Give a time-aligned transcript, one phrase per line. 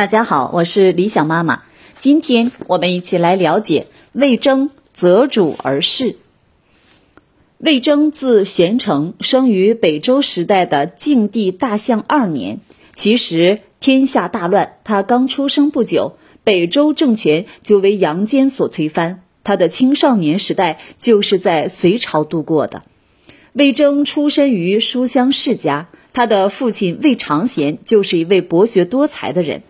[0.00, 1.62] 大家好，我是李想妈妈。
[2.00, 6.16] 今天我们一起来了解魏征择主而事。
[7.58, 12.60] 魏征字玄成，生于北周时代的晋帝大象二年。
[12.94, 19.22] 其实天下大乱，他刚出生不久，北周政权就为杨坚所推翻。
[19.44, 22.84] 他的青少年时代就是在隋朝度过的。
[23.52, 29.62] 魏征出身于书香世家，他的父亲魏长贤就是一位博学多才的人。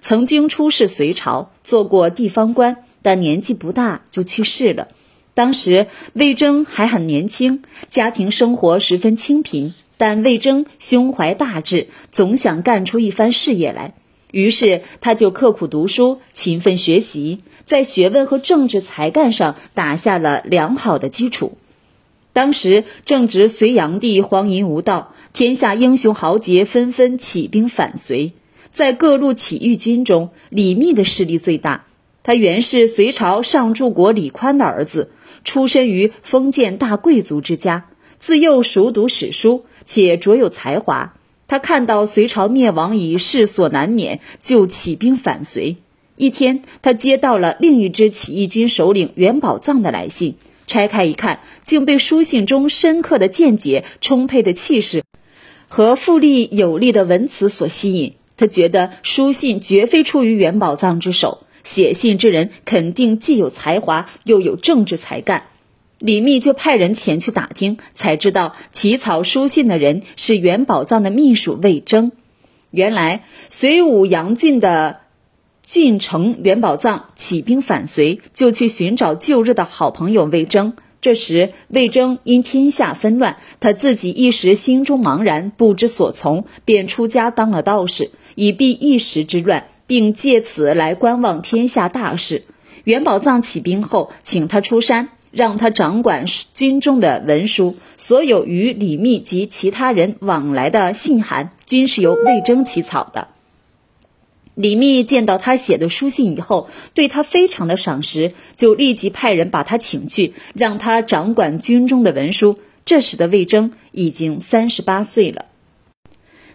[0.00, 4.88] 曾经出仕隋朝，做过地方官，但年纪不大就去世了。
[5.34, 13.94] 当时魏征还很年轻，家庭生活十分清贫，但魏征胸怀大志，总想干出一番事业来。
[14.30, 21.58] 于是他就刻苦读书，勤奋学习，在学问和政治才干上打下了良好的基础。
[22.32, 28.32] 当时正值隋炀帝荒淫无道，天下英雄豪杰纷纷起兵反隋。
[28.76, 31.86] 在各路起义军中，李密的势力最大。
[32.22, 35.10] 他原是隋朝上柱国李宽的儿子，
[35.44, 37.86] 出身于封建大贵族之家，
[38.18, 41.14] 自幼熟读史书，且卓有才华。
[41.48, 45.78] 他看到隋朝灭亡已势所难免，就起兵反隋。
[46.16, 50.34] 一天，他接到了另一支起义军首领元宝藏的来信，
[50.66, 55.02] 拆开一看，竟被书信中深刻的见解、充沛的气势
[55.66, 58.12] 和富丽有力的文辞所吸引。
[58.36, 65.44] 他觉得书信绝非出于元宝藏之手，写信之人肯定既有才华又有政治才干。
[65.98, 72.12] 李密就派人前去打听，才知道起草书信的人是元宝藏的秘书魏征。
[72.70, 74.98] 原来隋武阳郡的
[75.62, 80.74] 郡城元宝藏起兵反隋，就去寻找旧日的好朋友魏征。
[81.06, 88.10] 这时，魏征因天下纷乱，他自己一时心中茫然，不知所从，便出家当了道士。
[88.34, 92.42] 以避一时之乱，并借此来观望天下大事。
[92.82, 97.76] 元宝藏起兵后，请他出山，让他掌管军中的文书。
[97.96, 103.28] 所有与李密及其他人往来的信函，均是由魏征起草的。
[104.56, 112.58] 李密见到他写的书信以后，对他非常的赏识，就立即派人把他请去，让他掌管军中的文书。
[112.86, 115.44] 这时的魏征已经三十八岁了。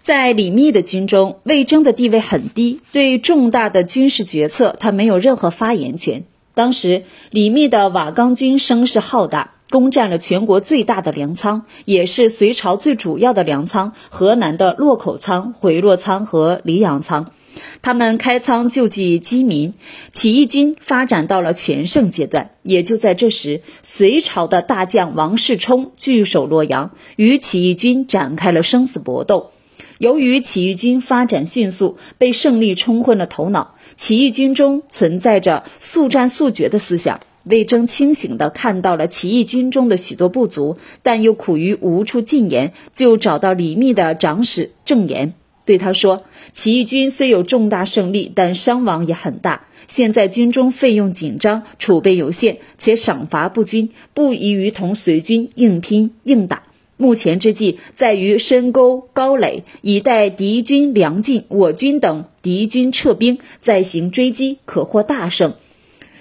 [0.00, 6.24] 在李密的军中，魏征的地位很低，对重大的军事决策，他没有任何发言权。
[6.54, 17.30] 当时，李密的瓦岗军声势浩大，攻占了全国最大的粮仓，也是隋朝最主要的粮仓——河南的洛口仓、回洛仓和黎阳仓。
[17.82, 19.74] 他们开仓救济饥民，
[20.12, 22.50] 起义军发展到了全盛阶段。
[22.62, 29.50] 也就在这时，隋朝的大将王世充据守洛阳，与起义军展开了生死搏斗。
[29.98, 37.20] 由于起义军发展迅速，被胜利冲昏了头脑，起义军中存在着速战速决的思想。
[37.48, 49.66] 魏征清醒地看到了起义军中的许多不足，但又苦于无处进言，就找到李密的长史郑言，对他说：“起义军虽有重大胜利，但伤亡也很大。
[49.86, 56.64] 现在军中费用紧张，储备有限，且赏罚不均，不宜于同隋军硬拼硬打。”
[57.00, 65.54] 目前之计在于深沟高垒，以待敌军粮尽，我军等敌军撤兵，再行追击，可获大胜。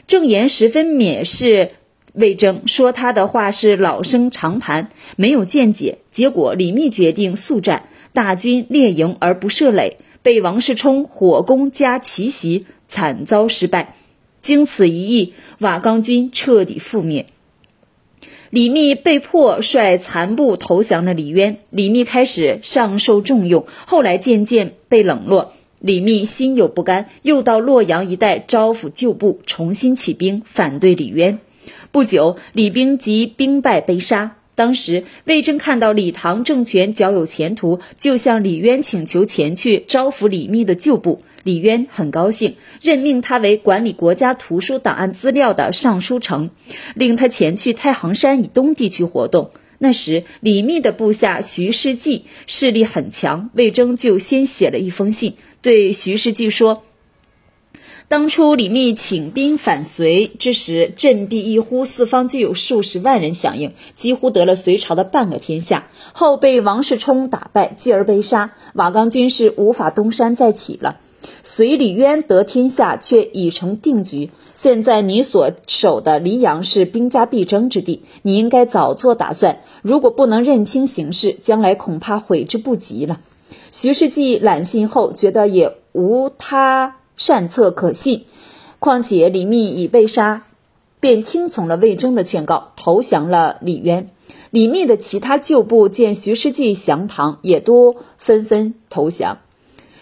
[0.08, 1.72] 郑言十分蔑视
[2.14, 4.88] 魏征，说他的话是老生常谈，
[5.18, 5.98] 没有见解。
[6.12, 13.96] 结果李密决定速战，大军列营而不设垒，被王世充火攻加奇袭，惨遭失败。
[14.40, 17.26] 经此一役，瓦岗军彻底覆灭。
[18.50, 25.52] 李密被迫率残部投降了李渊，李密开始上受重用，后来渐渐被冷落。
[25.80, 31.40] 李密心有不甘，又到洛阳一带招抚旧部，重新起兵反对李渊。
[31.92, 34.38] 不久，李兵即兵败被杀。
[34.56, 41.22] 当时，魏征看到李唐政权较有前途，就向李渊请求前去招抚李密的旧部。
[41.44, 46.50] 李渊很高兴，任命他为管理国家图书档案资料的尚书丞，
[46.96, 49.52] 令他前去太行山以东地区活动。
[49.78, 56.84] 那时，李密的部下徐世绩势力很强，魏征就先写了一封信，对徐世绩说。
[58.10, 65.90] 当初李密请兵反隋之时，振臂一呼，四方就有数十万人响应，几乎得了隋朝的半个天下。
[66.14, 71.00] 后被王世充打败，继而被杀，瓦岗军是无法东山再起了。
[71.44, 74.30] 隋李渊得天下，却已成定局。
[74.54, 79.60] 现在你所守的黎阳是兵家必争之地，你应该早做打算。
[79.82, 83.20] 如果不能认清形势，将来恐怕悔之不及了。
[83.72, 85.78] 徐世绩揽信后，觉得也。
[85.94, 88.26] 无他善策可信。
[88.78, 90.44] 况且李密已被杀，
[91.00, 94.12] 便听从了魏征的劝告，投降了李渊。
[94.52, 99.40] 李密的其他旧部见徐世绩降唐，也都纷纷投降。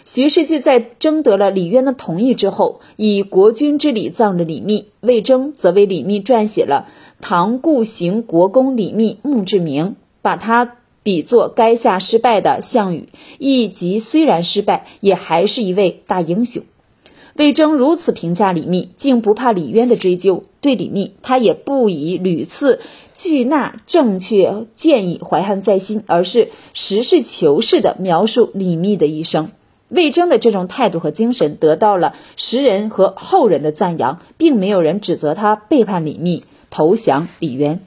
[0.03, 4.87] 徐世绩在征得了李渊的同意之后，以国君之礼葬了李密。
[4.99, 6.89] 魏征则为李密撰写了
[7.25, 9.85] 《唐故行国公李密墓志铭》，
[10.21, 16.63] 把他比作垓下失败的项羽，亦即虽然失败，也还是一位大英雄。
[17.35, 20.41] 魏征如此评价李密，竟不怕李渊的追究。
[20.61, 22.79] 对李密，他也不以屡次
[23.13, 29.51] 拒纳正确建议怀恨在心，而是实事求是地描述李密的一生。
[29.89, 37.79] 魏征的这种态度和精神得到了时人和后人的赞扬，并没有人指责他背叛李密、投降李渊。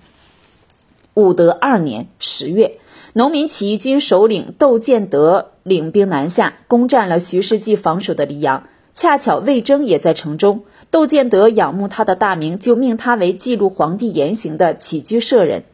[1.14, 2.78] 武德二年十月，
[3.14, 8.64] 农民起义军首领窦建德领兵南下，攻占了徐世绩防守的黎阳。
[8.94, 15.64] 恰巧魏征也在城中，窦建德仰慕他的大名，就命他为记录皇帝言行的起居舍人。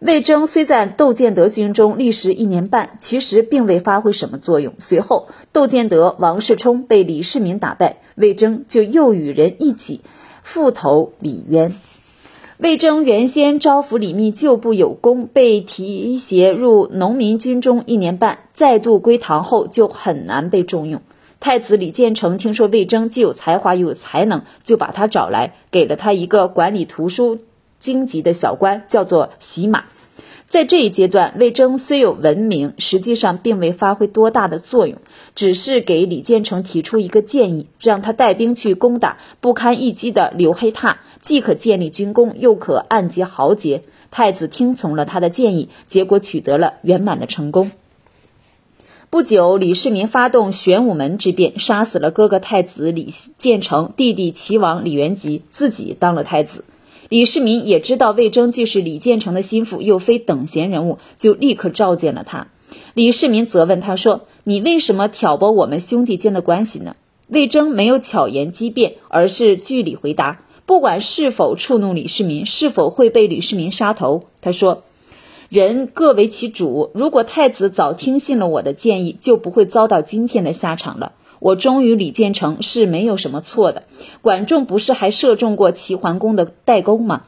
[0.00, 4.74] 魏征虽在窦建德军中历时一年半，其实并未发挥什么作用。
[4.78, 10.00] 随后，窦建德、王世充被李世民打败，魏征就又与人一起
[10.42, 11.74] 复投李渊。
[12.58, 21.00] 魏征原先招抚李密旧部有功，被提携入农民军中一年半，再度归唐后就很难被重用。
[21.38, 27.38] 太子李建成听说魏征既有才华又有才能，就把他找来，给了他一个管理图书。
[27.78, 29.84] 经籍的小官叫做洗马，
[30.48, 34.96] 在这一阶段，魏征虽有文明，实际上并未发挥多大的作用，
[35.34, 43.82] 只是给李建成提出一个建议，让他带兵去攻打不堪一击的刘黑闼，既可建立军功，又可暗结豪杰。
[44.10, 47.70] 太子听从了他的建议，结果取得了圆满的成功。
[49.10, 56.64] 不久，李世民发动玄武门之变，杀死了哥哥太子李建成，弟弟齐王李元吉，自己当了太子。
[57.08, 62.48] 李世民也知道魏征既是李建成的心腹，又非等闲人物，就立刻召见了他。
[62.92, 66.96] 李世民责问他说：“你为什么挑拨我们兄弟间的关系呢？”
[67.28, 70.42] 魏征没有巧言机辩，而是据理回答。
[70.66, 74.82] 不管是否触怒李世民，是否会被李世民杀头，他说
[75.48, 76.90] ：“人各为其主。
[76.92, 83.84] 如果太子早听信了我的建议，就不会遭到今天的下场了。”我忠于李建成是没有什么错的，
[84.20, 87.24] 管仲不是还射中过齐桓公的代沟吗？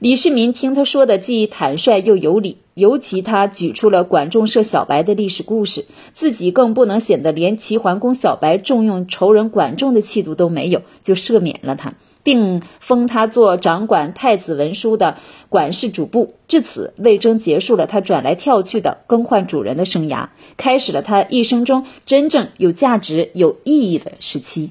[0.00, 11.94] 李世民听他说的既坦率又有理，尤其他举出了管仲射小白的历史故事，自己更不能显得连齐桓公小白重用仇人管仲的气度都没有，就赦免了他。
[12.24, 15.18] 并封他做掌管太子文书的
[15.48, 16.34] 管事主簿。
[16.48, 24.70] 至此，魏征结束了他转来跳去的更换主人的生涯，开始了他一生中真正有价值、有意义的时期。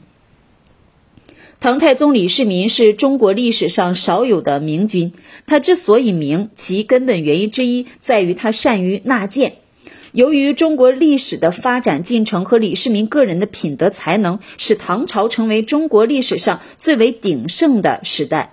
[1.60, 5.14] 唐太宗李世民是中国历史上少有的明君，
[5.48, 9.54] 他之所以明，其根本原因之一在于他善于纳谏。
[10.13, 18.51] 由于中国历史的发展进程和李世民个人的品德才能，使唐朝成为中国历史上最为鼎盛的时代。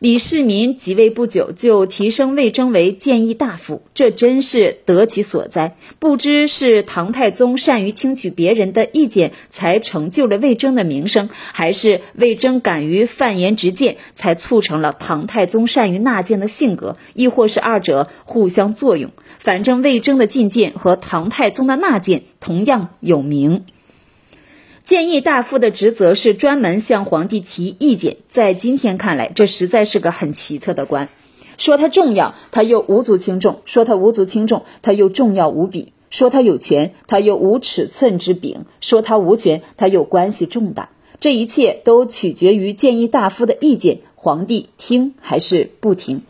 [0.00, 5.76] 李世民即位不久就提升魏征为谏议大夫，这真是得其所哉。
[5.98, 19.10] 不知是唐太宗善于听取别人的意见，才成就了魏征的名声，还是魏征敢于犯言直谏，才促成了唐太宗善于纳谏的性格，亦或是二者互相作用？
[19.40, 23.64] 反正魏征的进谏和唐太宗的纳谏同样有名。
[24.88, 31.10] 谏议大夫的职责是专门向皇帝提意见，在今天看来，这实在是个很奇特的官。
[31.58, 40.88] 说他重要，他又无足轻重；说他无足轻重，他又重要无比；说他有权，他又无尺寸之柄；说他无权，他又关系重大。
[41.20, 46.22] 这一切都取决于谏议大夫的意见，皇帝听还是不听。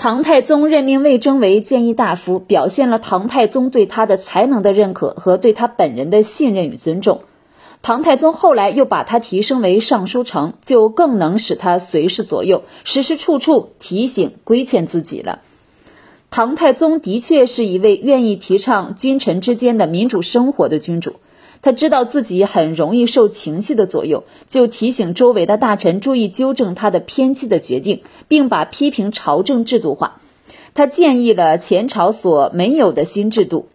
[0.00, 7.22] 唐太宗任命魏征为谏议大夫，表现了唐太宗对他的才能的认可和对他本人的信任与尊重。
[7.82, 15.40] 唐太宗后来又把他提升为尚书丞，就更能使他随侍左右，时时处处提醒规劝自己了。
[16.30, 21.16] 唐太宗的确是一位愿意提倡君臣之间的民主生活的君主。
[21.60, 30.20] 他知道自己很容易受情绪的左右，就提醒周围的大臣注意纠正他的偏激的决定，并把批评朝政制度化。
[30.74, 33.66] 他建议了前朝所没有的新制度，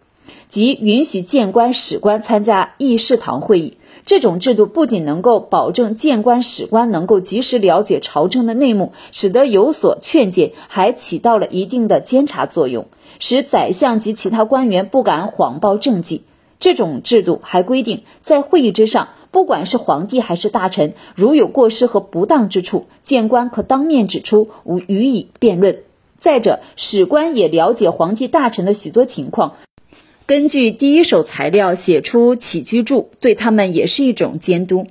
[0.48, 3.76] 即允许谏官、史官参加议事堂会议。
[4.06, 12.86] 这种制度不仅能够保证谏官、史官能够及时了解朝政的内幕，使得有所劝谏，还起到了一定的监察作用，
[13.18, 16.22] 使宰相及其他官员不敢谎报政绩。
[16.64, 25.80] 这种制度还规定，在会议之上，不管是皇帝还是大臣，如有过失和不当之处，谏官可当面指出，无予以辩论。
[26.16, 29.56] 再者，史官也了解皇帝大臣的许多情况，
[30.24, 34.86] 根据第一手材料写出起居注，对他们也是一种监督。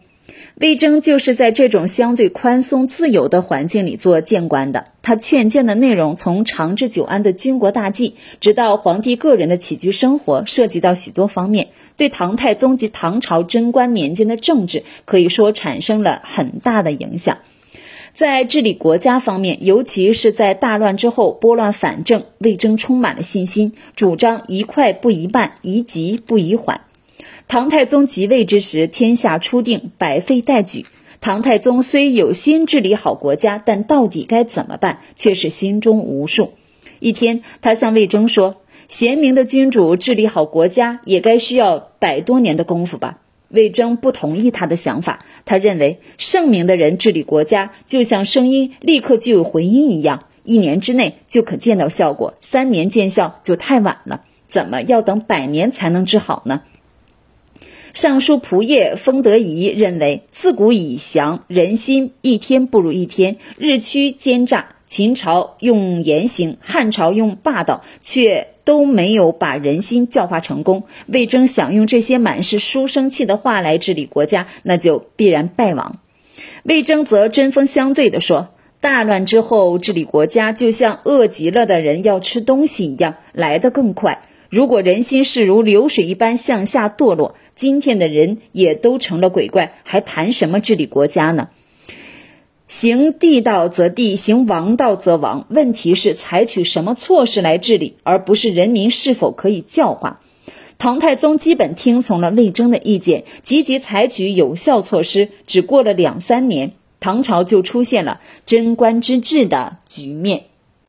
[0.55, 4.85] 魏征就是在这种相对宽松自由的环境里做谏官的。
[5.01, 17.39] 他劝谏的内容从长治久安的军国大计，直到皇帝个人的起居生活，涉及到许多方面，对唐太宗及唐朝贞观年间的政治可以说产生了很大的影响。
[18.13, 26.81] 在治理国家方面，尤其是在大乱之后拨乱反正，魏征充满了信心，主张宜快不宜慢，宜急不宜缓。
[27.47, 30.85] 唐太宗即位之时，天下初定，百废待举。
[31.21, 36.53] 唐太宗虽有心治理好国家，但到底该怎么办，却是心中无数。
[36.99, 38.57] 一天，他向魏征说
[38.87, 43.19] ：“贤明的君主治理好国家，也该需要百多年的功夫吧？”
[43.49, 54.23] 魏征不同意他的想法，他认为圣明的人治理国家，就像声音立刻就有回音一样，一年之内就可见到效果，三年见效就太晚了。
[54.47, 56.63] 怎么要等百年才能治好呢？
[57.93, 64.69] 尚书仆射封德仪认为，自古以降，人心一天不如一天，日趋奸诈。
[64.87, 70.83] 秦朝用严刑，汉朝用霸道，却都没有把人心教化成功。
[71.07, 75.99] 魏征想用这些满是书生气的话来治理国家，那就必然败亡。
[76.63, 78.49] 魏征则针锋相对地说
[78.81, 91.49] ：“大乱之后治理国家，就像饿极了的人要吃东西一样，来得更快。”如果人心是如流水一般向下堕落，今天的人也都成了鬼怪，还谈什么治理国家呢？
[92.67, 95.47] 行地道则地，行王道则王。
[95.49, 100.21] 问题是采取什么措施来治理，而不是人民是否可以教化。
[100.77, 105.29] 唐太宗基本听从了魏征的意见，积极采取有效措施。
[105.47, 110.43] 只过了两三年，唐朝就出现了贞观之治的局面。